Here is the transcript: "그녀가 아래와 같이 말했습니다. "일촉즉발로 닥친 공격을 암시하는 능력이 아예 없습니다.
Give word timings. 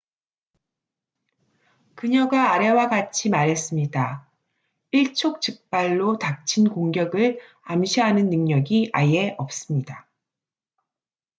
"그녀가 1.93 2.53
아래와 2.53 2.89
같이 2.89 3.29
말했습니다. 3.29 4.27
"일촉즉발로 4.89 6.17
닥친 6.17 6.69
공격을 6.69 7.39
암시하는 7.61 8.31
능력이 8.31 8.89
아예 8.93 9.35
없습니다. 9.37 10.07